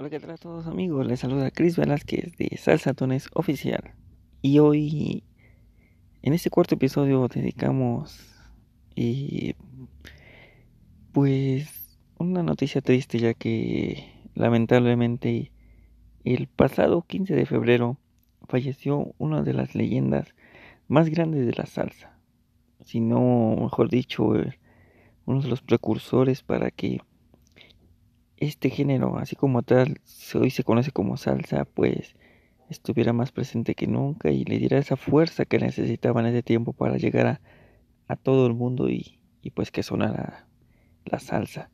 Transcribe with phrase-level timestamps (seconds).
[0.00, 1.08] Hola, ¿qué tal a todos amigos?
[1.08, 3.94] Les saluda Chris Velázquez de Salsa Tones Oficial.
[4.42, 5.24] Y hoy,
[6.22, 8.16] en este cuarto episodio, dedicamos,
[8.94, 9.54] eh,
[11.10, 15.50] pues, una noticia triste, ya que lamentablemente
[16.22, 17.98] el pasado 15 de febrero
[18.46, 20.32] falleció una de las leyendas
[20.86, 22.16] más grandes de la salsa.
[22.84, 24.32] Si no, mejor dicho,
[25.24, 27.00] uno de los precursores para que
[28.40, 30.00] este género, así como tal,
[30.34, 32.14] hoy se conoce como salsa, pues
[32.68, 36.72] estuviera más presente que nunca y le diera esa fuerza que necesitaba en ese tiempo
[36.72, 37.40] para llegar a,
[38.08, 39.18] a todo el mundo y,
[39.54, 40.46] pues que sonara
[41.06, 41.70] la salsa.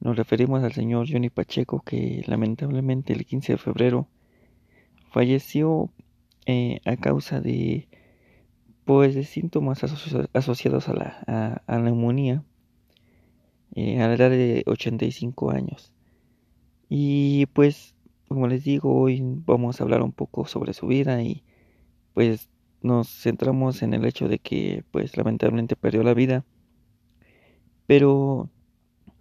[0.00, 4.08] Nos referimos al señor Johnny Pacheco que lamentablemente el 15 de febrero
[5.10, 5.92] falleció
[6.46, 7.88] eh, a causa de
[8.84, 12.42] pues de síntomas asociados a la, a, a neumonía
[13.74, 15.92] eh, a la edad de 85 años.
[16.88, 17.94] Y pues,
[18.28, 21.42] como les digo, hoy vamos a hablar un poco sobre su vida y
[22.14, 22.48] pues
[22.82, 26.44] nos centramos en el hecho de que pues lamentablemente perdió la vida.
[27.86, 28.50] Pero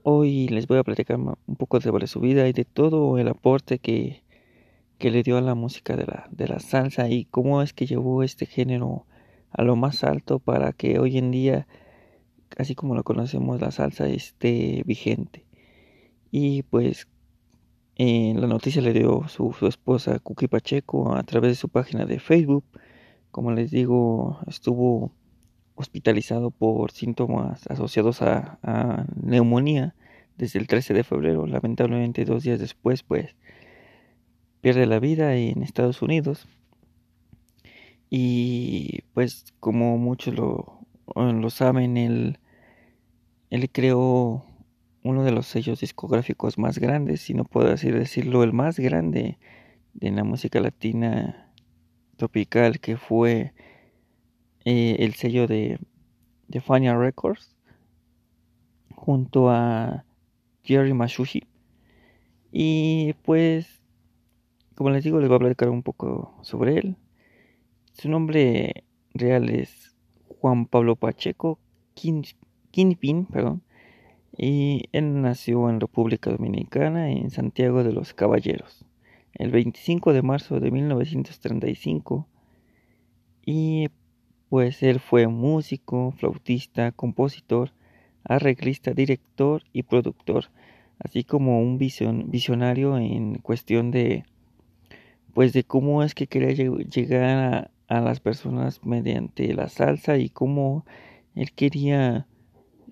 [0.03, 3.79] hoy les voy a platicar un poco sobre su vida y de todo el aporte
[3.79, 4.23] que,
[4.97, 7.85] que le dio a la música de la, de la salsa y cómo es que
[7.85, 9.05] llevó este género
[9.51, 11.67] a lo más alto para que hoy en día
[12.57, 15.45] así como lo conocemos, la salsa esté vigente.
[16.31, 17.07] Y pues
[17.95, 22.05] en la noticia le dio su, su esposa Cookie Pacheco a través de su página
[22.05, 22.63] de Facebook.
[23.31, 25.11] Como les digo, estuvo
[25.75, 29.95] hospitalizado por síntomas asociados a, a, neumonía
[30.37, 31.47] desde el 13 de febrero.
[31.47, 33.35] Lamentablemente dos días después pues
[34.61, 36.47] pierde la vida en Estados Unidos.
[38.09, 40.76] Y pues como muchos lo,
[41.15, 42.39] lo saben, él,
[43.71, 44.45] creó
[45.03, 49.37] uno de los sellos discográficos más grandes, si no puedo así decirlo, el más grande
[49.93, 51.51] de la música latina
[52.17, 53.53] tropical, que fue
[54.65, 55.79] eh, el sello de,
[56.61, 57.55] Fania Records,
[58.95, 60.05] junto a
[60.63, 61.43] Jerry Masushi.
[62.51, 63.81] Y pues,
[64.75, 66.97] como les digo, les voy a platicar un poco sobre él.
[67.93, 69.86] Su nombre real es
[70.39, 71.59] Juan Pablo Pacheco
[71.95, 73.63] Quinpin, perdón,
[74.37, 78.85] y él nació en República Dominicana, en Santiago de los Caballeros,
[79.33, 82.27] el 25 de marzo de 1935,
[83.45, 83.89] y
[84.49, 87.71] pues él fue músico, flautista, compositor,
[88.23, 90.45] arreglista, director y productor,
[90.99, 94.23] así como un visionario en cuestión de
[95.33, 100.29] pues de cómo es que quería llegar a, a las personas mediante la salsa y
[100.29, 100.85] cómo
[101.35, 102.27] él quería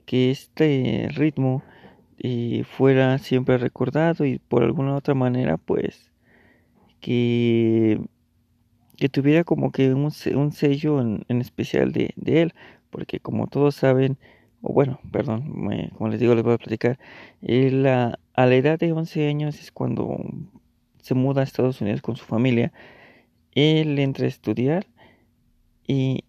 [0.05, 1.63] que este ritmo
[2.19, 6.11] eh, fuera siempre recordado y por alguna otra manera pues
[7.01, 7.99] que,
[8.97, 12.53] que tuviera como que un, un sello en, especial de, de, él
[12.89, 14.17] porque como todos saben
[14.61, 16.99] o bueno perdón me, como les digo les voy a platicar
[17.41, 20.17] él a, a la edad de 11 años es cuando
[21.01, 22.71] se muda a Estados Unidos con su familia
[23.55, 24.85] él entra a estudiar
[25.87, 26.23] y,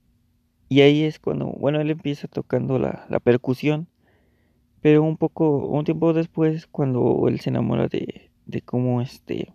[0.69, 3.89] y ahí es cuando, bueno, él empieza tocando la, la, percusión,
[4.81, 9.53] pero un poco, un tiempo después, cuando él se enamora de, de cómo este,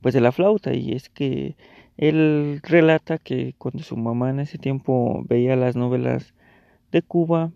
[0.00, 1.56] pues de la flauta, y es que
[1.96, 6.34] él relata que cuando su mamá en ese tiempo veía las novelas
[6.92, 7.52] de Cuba,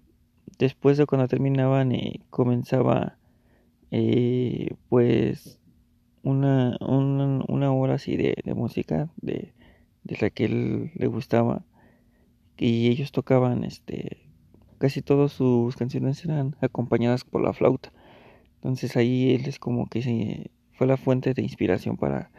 [0.59, 3.19] después de cuando terminaban, eh, comenzaba,
[3.91, 5.61] eh, pues,
[6.23, 9.53] una, una, una hora así de, de música de,
[10.05, 11.65] de la que él le gustaba.
[12.57, 14.19] Y ellos tocaban este
[14.79, 17.93] casi todas sus canciones eran acompañadas por la flauta.
[18.57, 22.31] Entonces ahí él es como que se, fue la fuente de inspiración para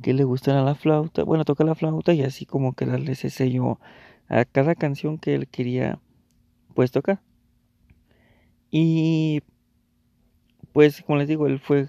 [0.00, 3.30] que le gustara la flauta bueno tocar la flauta y así como que darle ese
[3.30, 3.80] sello
[4.28, 5.98] a cada canción que él quería
[6.74, 7.20] pues tocar.
[8.70, 9.42] Y
[10.72, 11.88] pues como les digo él fue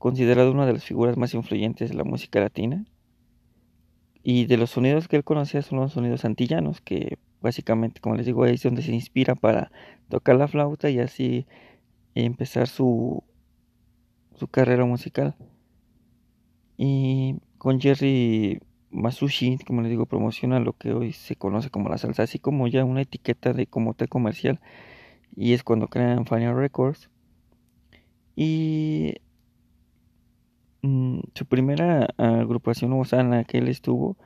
[0.00, 2.86] considerado una de las figuras más influyentes de la música latina
[4.22, 8.24] y de los sonidos que él conocía son los sonidos antillanos, que básicamente, como les
[8.24, 9.70] digo, es donde se inspira para
[10.08, 11.46] tocar la flauta y así
[12.14, 13.22] empezar su,
[14.36, 15.36] su carrera musical.
[16.78, 18.58] Y con Jerry
[18.90, 22.68] Masushi, como les digo, promociona lo que hoy se conoce como la salsa, así como
[22.68, 24.60] ya una etiqueta de como té comercial.
[25.36, 27.10] Y es cuando crean Fania Records.
[28.34, 29.16] Y
[30.82, 34.16] su primera agrupación o en la que él estuvo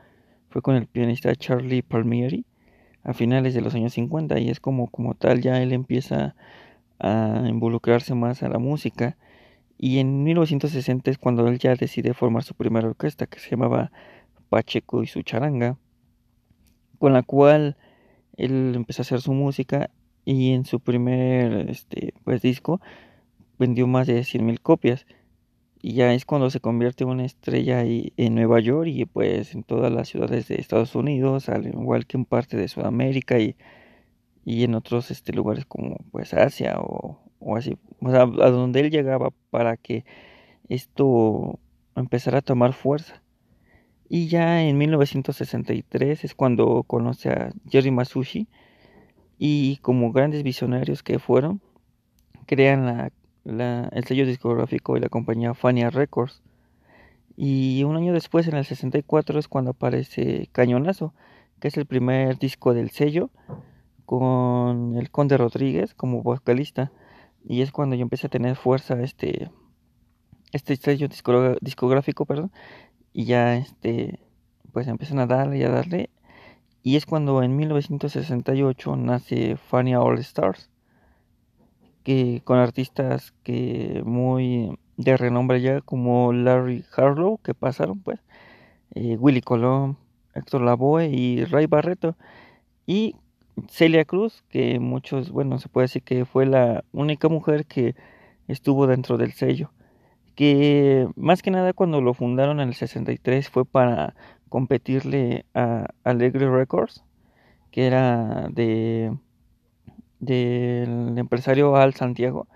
[0.51, 2.45] fue con el pianista Charlie Palmieri
[3.03, 6.37] a finales de los años 50 y es como como tal ya él empieza
[7.01, 9.17] a involucrarse más a la música
[9.79, 13.93] Y en 1960 es cuando él ya decide formar su primera orquesta que se llamaba
[14.49, 15.79] Pacheco y su charanga,
[16.99, 17.77] con la cual
[18.37, 19.91] él empezó a hacer su música
[20.25, 22.81] y en su primer este, pues, disco
[23.59, 25.07] vendió más de 100.000 copias.
[25.87, 29.55] Y ya es cuando se convierte en una estrella ahí en Nueva York y pues
[29.55, 33.55] en todas las ciudades de Estados Unidos, al igual que en parte de Sudamérica y,
[34.47, 38.81] y en otros este, lugares como pues Asia o, o así, o sea, a donde
[38.81, 40.07] él llegaba para que
[40.71, 41.59] esto
[41.95, 43.23] empezara a tomar fuerza.
[44.09, 48.49] Y ya en 1963 es cuando conoce a Jerry Masushi
[49.37, 51.61] y como grandes visionarios que fueron,
[52.47, 53.13] crean la,
[53.45, 56.43] el sello discográfico y la compañía Fania Records.
[57.37, 61.13] Y un año después, en el 64, es cuando aparece Cañonazo,
[61.61, 63.31] que es el primer disco del sello,
[64.07, 66.93] con el Conde Rodríguez como vocalista.
[67.45, 69.51] Y es cuando yo empecé a tener fuerza este,
[70.53, 71.09] este sello
[71.61, 72.53] discográfico, perdón,
[73.13, 74.21] y ya este,
[74.73, 76.11] pues empiezan a darle y a darle.
[76.83, 80.71] Y es cuando en 1968 nace Fania All Stars,
[82.05, 88.21] que con artistas que muy de renombre ya como Larry Harlow que pasaron pues,
[88.95, 89.99] eh, Willy Colón,
[90.35, 92.17] Héctor Lavoe y Ray Barreto
[92.87, 93.17] y
[93.69, 97.95] Celia Cruz, que muchos, bueno, se puede decir que fue la única mujer que
[98.49, 99.73] estuvo dentro del sello.
[100.35, 104.15] Que más que nada cuando lo fundaron en el 63 fue para
[104.49, 107.05] competirle a Alegre Records,
[107.71, 109.17] que era de
[110.25, 112.47] del empresario Al Santiago.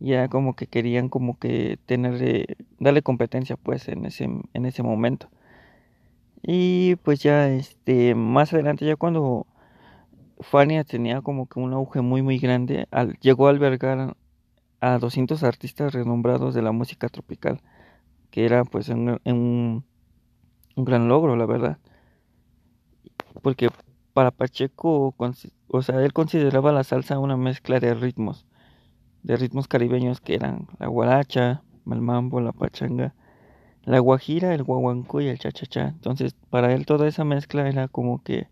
[0.00, 5.28] Ya como que querían como que tenerle, darle competencia pues en ese, en ese momento.
[6.42, 9.46] Y pues ya este más adelante ya cuando
[10.40, 12.88] Fania tenía como que un auge muy muy grande.
[13.20, 14.16] llegó a albergar
[14.80, 17.60] a 200 artistas renombrados de la música tropical,
[18.30, 19.84] que era pues un, un,
[20.76, 21.78] gran logro, la verdad.
[23.42, 23.68] Porque
[24.12, 25.14] para Pacheco,
[25.72, 28.46] o sea, él consideraba la salsa una mezcla de ritmos,
[29.22, 33.14] de ritmos caribeños que eran la guaracha, el mambo, la pachanga,
[33.84, 35.88] la guajira, el guaguancó y el cha-cha-cha.
[35.88, 38.46] Entonces, para él toda esa mezcla era como que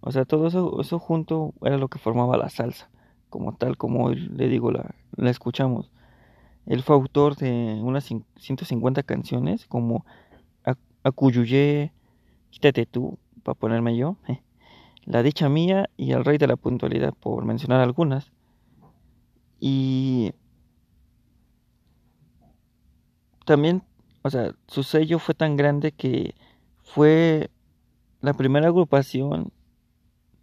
[0.00, 2.88] o sea, todo eso, eso junto era lo que formaba la salsa,
[3.28, 5.90] como tal, como le digo, la, la escuchamos.
[6.66, 8.04] Él fue autor de unas
[8.36, 10.04] 150 canciones, como
[11.02, 11.92] Acuyuyé,
[12.50, 14.42] Quítate tú, para ponerme yo, eh,
[15.04, 18.32] La dicha mía y El rey de la puntualidad, por mencionar algunas.
[19.58, 20.32] Y
[23.44, 23.82] también,
[24.22, 26.34] o sea, su sello fue tan grande que
[26.82, 27.50] fue
[28.20, 29.52] la primera agrupación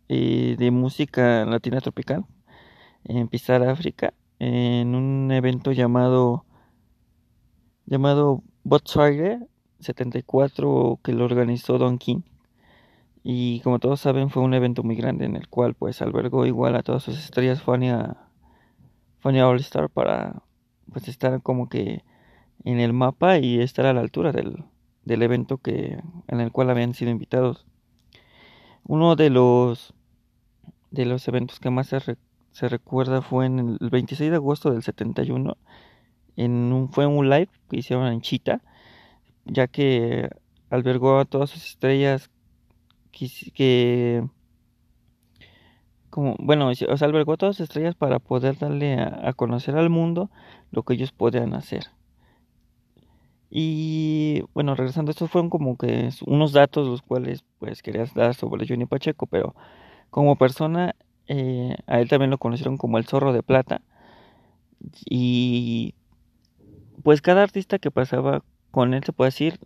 [0.10, 2.26] eh, de música latina tropical
[3.04, 6.46] en Pizar África en un evento llamado
[7.86, 9.48] llamado Botswire
[9.80, 12.22] 74 que lo organizó Don King
[13.24, 16.76] y como todos saben fue un evento muy grande en el cual pues albergó igual
[16.76, 18.18] a todas sus estrellas Fania
[19.20, 20.44] Fania All Star para
[20.92, 22.04] pues estar como que
[22.64, 24.64] en el mapa y estar a la altura del,
[25.06, 27.66] del evento que en el cual habían sido invitados
[28.88, 29.94] uno de los
[30.92, 32.18] de los eventos que más se,
[32.52, 35.58] se recuerda fue en el 26 de agosto del 71.
[36.38, 38.62] En un, fue un live que hicieron en Chita,
[39.46, 40.30] ya que
[40.70, 42.30] albergó a todas sus estrellas
[43.54, 44.24] que,
[46.10, 50.30] como bueno, o albergó a todas estrellas para poder darle a, a, conocer al mundo
[50.72, 51.88] lo que ellos podían hacer.
[53.50, 58.68] Y bueno, regresando, estos fueron como que unos datos los cuales pues querías dar sobre
[58.68, 59.56] Johnny Pacheco, pero
[60.10, 60.96] como persona,
[61.28, 63.82] eh, a él también lo conocieron como el zorro de plata.
[65.10, 65.96] Y
[67.04, 69.60] pues cada artista que pasaba con él, se puede decir,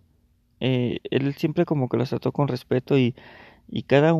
[0.62, 3.15] eh, él siempre como que los trató con respeto y,
[3.68, 4.13] y cada,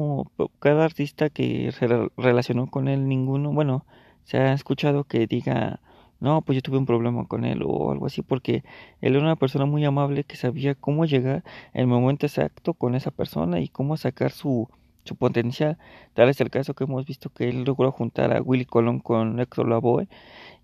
[0.60, 3.86] cada artista que se relacionó con él, ninguno, bueno,
[4.24, 5.80] se ha escuchado que diga,
[6.20, 8.64] no, pues yo tuve un problema con él o algo así, porque
[9.02, 11.44] él era una persona muy amable que sabía cómo llegar
[11.74, 14.68] el momento exacto con esa persona y cómo sacar su,
[15.04, 15.78] su potencial.
[16.14, 19.40] Tal es el caso que hemos visto que él logró juntar a Willy Colón con
[19.40, 20.08] Héctor Lavoe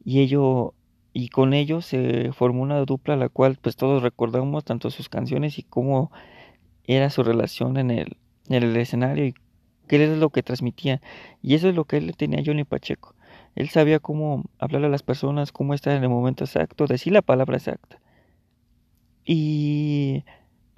[0.05, 0.73] y ello
[1.17, 5.57] y con ellos se formó una dupla la cual pues todos recordamos tanto sus canciones
[5.57, 6.11] y cómo
[6.83, 8.17] era su relación en el,
[8.49, 9.33] en el escenario y
[9.87, 11.01] qué es lo que transmitía.
[11.41, 13.15] Y eso es lo que él tenía Johnny Pacheco.
[13.55, 17.23] Él sabía cómo hablar a las personas cómo estar en el momento exacto decir la
[17.23, 17.99] palabra exacta.
[19.25, 20.23] Y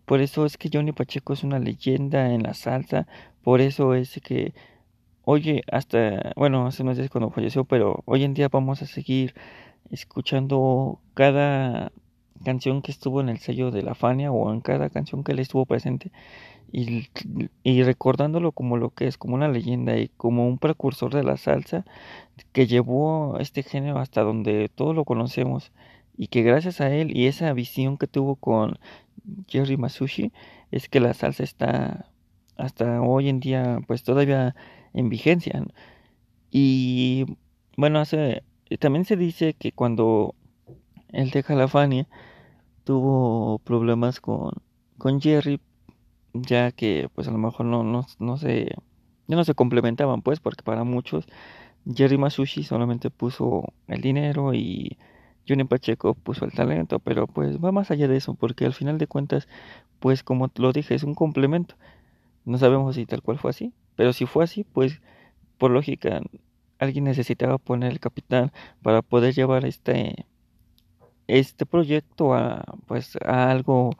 [0.05, 3.08] por eso es que Johnny Pacheco es una leyenda en la salsa
[3.43, 4.53] por eso es que
[5.25, 9.36] oye, hasta, bueno, hace unos días cuando falleció, pero hoy en día vamos a seguir
[9.91, 11.91] escuchando cada
[12.43, 15.39] canción que estuvo en el sello de la Fania o en cada canción que él
[15.39, 16.12] estuvo presente
[16.72, 21.38] y, recordándolo como lo que es, como una leyenda y como un precursor de la
[21.38, 21.86] salsa
[22.51, 25.72] que llevó este género hasta donde todos lo conocemos
[26.15, 28.77] y que gracias a él y esa visión que tuvo con
[29.48, 30.31] Jerry Masushi
[30.72, 32.05] es que la salsa está
[32.58, 34.55] hasta hoy en día pues todavía
[34.93, 35.63] en vigencia
[36.51, 37.25] y
[37.77, 38.43] bueno hace
[38.78, 40.36] también se dice que cuando
[41.10, 42.08] él deja la Fania
[42.84, 44.52] tuvo problemas con,
[44.98, 45.60] con Jerry
[46.34, 48.76] ya que pues a lo mejor no, no, no se
[49.28, 51.26] ya no se complementaban pues porque para muchos
[51.86, 54.98] Jerry Masushi solamente puso el dinero y
[55.48, 59.00] Johnny Pacheco puso el talento, pero pues va más allá de eso, porque al final
[59.00, 59.48] de cuentas,
[60.00, 61.76] pues como lo dije, es un complemento.
[62.46, 65.02] No sabemos si tal cual fue así, pero si fue así, pues
[65.58, 66.22] por lógica
[66.79, 70.25] alguien necesitaba poner el capital para poder llevar este
[71.27, 73.91] este proyecto a pues a algo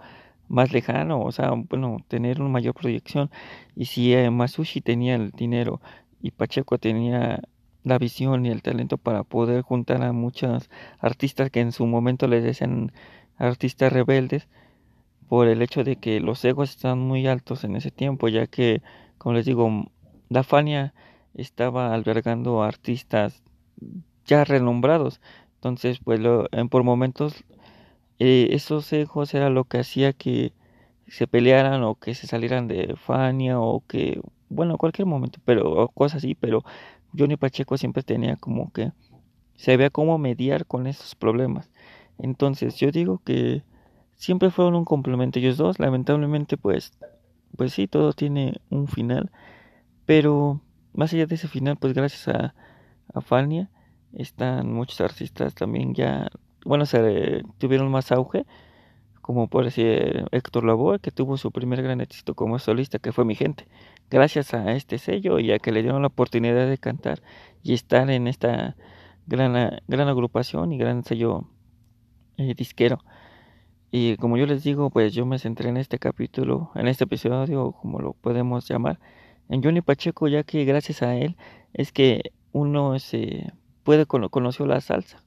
[0.50, 3.30] más lejano, o sea, bueno, tener una mayor proyección.
[3.76, 5.80] Y si eh, Masushi tenía el dinero
[6.22, 7.42] y Pacheco tenía
[7.84, 10.70] la visión y el talento para poder juntar a muchos
[11.00, 12.92] artistas que en su momento les decían
[13.38, 14.48] artistas rebeldes
[15.30, 18.82] por el hecho de que los egos estaban muy altos en ese tiempo, ya que,
[19.18, 19.70] como les digo,
[20.30, 20.94] la Fania
[21.42, 23.42] estaba albergando artistas
[24.26, 25.22] ya renombrados.
[25.56, 27.44] Entonces, pues lo, por momentos
[28.20, 30.54] eh, esos egos era lo que hacía que
[31.08, 36.18] se pelearan o que se salieran de Fania o que, bueno, cualquier momento, pero cosas
[36.18, 36.64] así, pero
[37.18, 38.92] Johnny Pacheco siempre tenía como que
[39.56, 41.70] se veía cómo mediar con esos problemas.
[42.18, 43.64] Entonces, yo digo que
[44.16, 45.80] siempre fueron un complemento ellos dos.
[45.80, 46.94] Lamentablemente, pues,
[47.58, 49.32] pues sí, todo tiene un final.
[50.06, 50.62] Pero
[51.00, 52.54] más allá de ese final, pues gracias a,
[53.14, 53.70] a Fania,
[54.14, 56.30] están muchos artistas también ya,
[56.66, 58.46] bueno, se tuvieron más auge.
[59.22, 63.26] Como por decir Héctor Lavoe, que tuvo su primer gran éxito como solista, que fue
[63.26, 63.68] Mi Gente
[64.10, 67.22] gracias a este sello y a que le dieron la oportunidad de cantar
[67.64, 68.76] y estar en esta
[69.28, 71.48] gran, gran agrupación y gran sello
[72.38, 73.00] eh, disquero.
[73.92, 77.72] Y como yo les digo, pues yo me centré en este capítulo, en este episodio,
[77.72, 79.00] como lo podemos llamar,
[79.50, 81.36] en Johnny Pacheco, ya que gracias a él
[81.74, 83.52] es que uno se
[83.84, 85.24] puede conoció la salsa.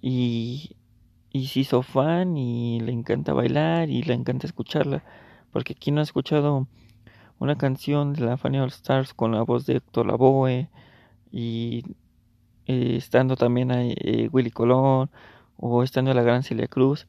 [0.00, 0.76] Y,
[1.30, 5.04] y se hizo fan y le encanta bailar y le encanta escucharla.
[5.50, 6.68] Porque aquí no ha escuchado
[7.38, 10.68] una canción de la Fanny All Stars con la voz de Héctor Lavoe
[11.32, 11.82] y
[12.66, 15.10] eh, estando también ahí eh, Willy Colón
[15.56, 17.08] o estando la gran Celia Cruz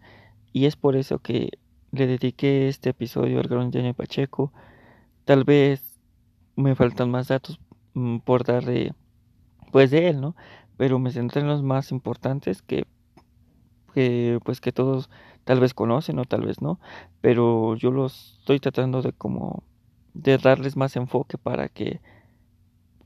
[0.53, 1.59] y es por eso que
[1.91, 4.53] le dediqué este episodio al gran Johnny Pacheco
[5.25, 5.99] tal vez
[6.55, 7.59] me faltan más datos
[7.93, 8.93] mm, por darle
[9.71, 10.35] pues de él no
[10.81, 12.87] pero me centré en los más importantes que,
[13.93, 15.11] que pues que todos
[15.43, 16.79] tal vez conocen o tal vez no.
[17.21, 19.61] Pero yo los estoy tratando de como
[20.15, 22.01] de darles más enfoque para que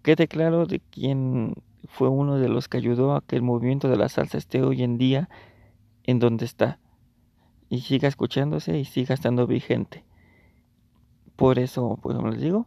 [0.04, 1.56] quede claro de quién
[1.90, 4.82] fue uno de los que ayudó a que el movimiento de la salsa esté hoy
[4.82, 5.28] en día
[6.04, 6.80] en donde está.
[7.68, 10.06] Y siga escuchándose y siga estando vigente.
[11.36, 12.66] Por eso, pues como les digo,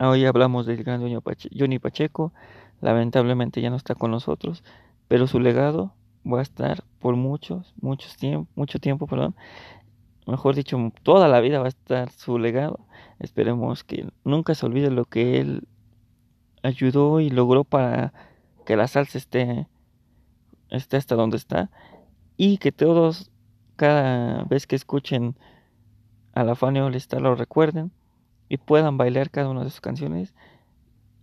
[0.00, 2.32] hoy hablamos del gran Johnny Pacheco,
[2.80, 4.64] lamentablemente ya no está con nosotros,
[5.08, 5.94] pero su legado
[6.26, 9.34] va a estar por muchos, muchos tiempo, mucho tiempo, perdón,
[10.26, 12.80] mejor dicho, toda la vida va a estar su legado.
[13.18, 15.68] Esperemos que nunca se olvide lo que él
[16.62, 18.12] ayudó y logró para
[18.64, 19.66] que la salsa esté,
[20.70, 21.70] esté hasta donde está.
[22.36, 23.30] Y que todos
[23.76, 25.36] cada vez que escuchen
[26.32, 27.92] a la Fanny All lo recuerden
[28.48, 30.34] y puedan bailar cada una de sus canciones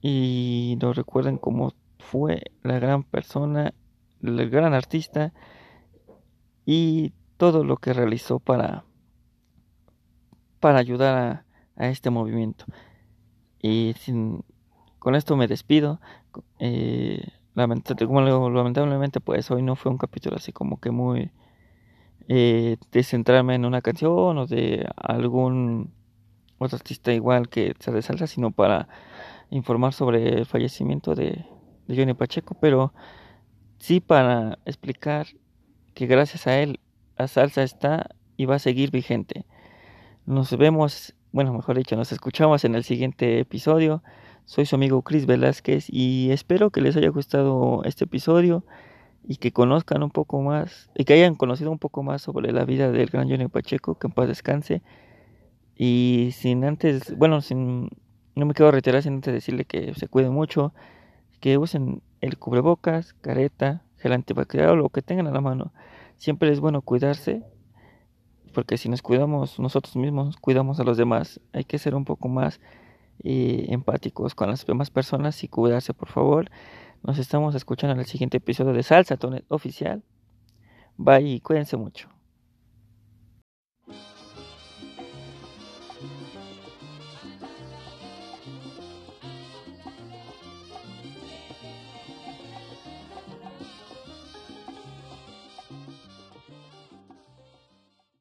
[0.01, 3.73] y lo recuerden como fue la gran persona,
[4.21, 5.33] el gran artista
[6.65, 8.85] y todo lo que realizó para
[10.59, 11.45] para ayudar
[11.77, 12.65] a, este movimiento.
[13.61, 14.43] Y sin,
[14.99, 16.01] con esto me despido.
[16.59, 17.25] Eh,
[17.55, 21.31] lamentablemente, pues hoy no fue un capítulo así como que muy
[22.31, 25.91] eh, de centrarme en una canción o de algún
[26.59, 28.88] otro artista igual que se resalta, sino para
[29.50, 31.43] informar sobre el fallecimiento de,
[31.88, 32.93] de Johnny Pacheco, pero
[33.79, 35.25] sí para explicar
[35.95, 36.79] que gracias a él
[37.17, 39.48] la salsa está y va a seguir vigente.
[40.27, 44.03] Nos vemos, bueno, mejor dicho, nos escuchamos en el siguiente episodio.
[44.45, 48.63] Soy su amigo Chris Velázquez y espero que les haya gustado este episodio
[49.29, 52.65] y que conozcan un poco más y que hayan conocido un poco más sobre la
[52.65, 54.81] vida del gran Johnny Pacheco, que en paz descanse.
[55.75, 57.89] Y sin antes, bueno, sin
[58.33, 60.74] no me quiero retirar sin antes decirle que se cuiden mucho,
[61.41, 65.74] que usen el cubrebocas, careta, gel antibacterial o lo que tengan a la mano.
[66.17, 67.43] Siempre es bueno cuidarse,
[68.51, 71.39] porque si nos cuidamos nosotros mismos, cuidamos a los demás.
[71.53, 72.59] Hay que ser un poco más
[73.24, 76.50] eh, empáticos con las demás personas y cuidarse, por favor.
[77.03, 80.03] Nos estamos escuchando en el siguiente episodio de Salsa Tonet Oficial.
[80.98, 82.10] Bye y cuídense mucho.